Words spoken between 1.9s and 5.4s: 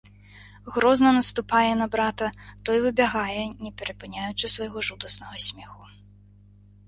брата, той выбягае, не перапыняючы свайго жудаснага